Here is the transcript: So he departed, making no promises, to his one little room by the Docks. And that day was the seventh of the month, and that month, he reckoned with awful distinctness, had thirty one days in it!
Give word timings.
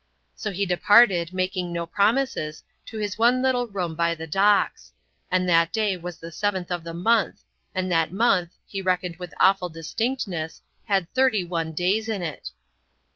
So 0.35 0.49
he 0.51 0.65
departed, 0.65 1.31
making 1.31 1.71
no 1.71 1.85
promises, 1.85 2.63
to 2.87 2.97
his 2.97 3.19
one 3.19 3.43
little 3.43 3.67
room 3.67 3.93
by 3.93 4.15
the 4.15 4.25
Docks. 4.25 4.91
And 5.29 5.47
that 5.47 5.71
day 5.71 5.95
was 5.95 6.17
the 6.17 6.31
seventh 6.31 6.71
of 6.71 6.83
the 6.83 6.95
month, 6.95 7.43
and 7.75 7.91
that 7.91 8.11
month, 8.11 8.55
he 8.65 8.81
reckoned 8.81 9.17
with 9.17 9.35
awful 9.39 9.69
distinctness, 9.69 10.63
had 10.85 11.07
thirty 11.13 11.43
one 11.43 11.73
days 11.73 12.09
in 12.09 12.23
it! 12.23 12.49